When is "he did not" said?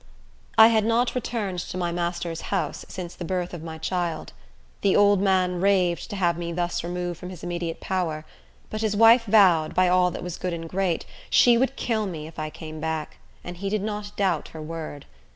13.57-14.17